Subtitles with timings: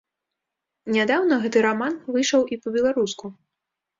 [0.95, 3.25] Нядаўна гэты раман выйшаў і па-беларуску.